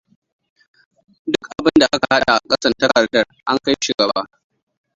Duk 1.31 1.45
abun 1.55 1.71
da 1.79 1.87
aka 1.95 2.07
hada 2.13 2.31
a 2.35 2.41
kasan 2.49 2.73
takardan 2.79 3.27
an 3.49 3.57
kai 3.63 3.75
shi 3.83 3.91
gaba. 3.99 4.21